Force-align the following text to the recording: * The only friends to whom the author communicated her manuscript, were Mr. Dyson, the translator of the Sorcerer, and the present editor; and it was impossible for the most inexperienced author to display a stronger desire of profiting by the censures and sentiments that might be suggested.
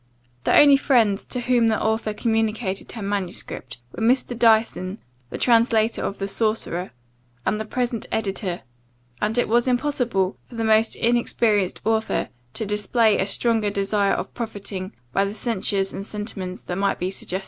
* 0.23 0.43
The 0.45 0.57
only 0.59 0.77
friends 0.77 1.27
to 1.27 1.41
whom 1.41 1.67
the 1.67 1.79
author 1.79 2.11
communicated 2.11 2.91
her 2.93 3.03
manuscript, 3.03 3.77
were 3.91 4.01
Mr. 4.01 4.35
Dyson, 4.35 4.97
the 5.29 5.37
translator 5.37 6.01
of 6.01 6.17
the 6.17 6.27
Sorcerer, 6.27 6.89
and 7.45 7.59
the 7.59 7.65
present 7.65 8.07
editor; 8.11 8.61
and 9.21 9.37
it 9.37 9.47
was 9.47 9.67
impossible 9.67 10.37
for 10.47 10.55
the 10.55 10.63
most 10.63 10.95
inexperienced 10.95 11.81
author 11.85 12.29
to 12.55 12.65
display 12.65 13.19
a 13.19 13.27
stronger 13.27 13.69
desire 13.69 14.13
of 14.13 14.33
profiting 14.33 14.93
by 15.13 15.23
the 15.23 15.35
censures 15.35 15.93
and 15.93 16.03
sentiments 16.03 16.63
that 16.63 16.79
might 16.79 16.97
be 16.97 17.11
suggested. 17.11 17.39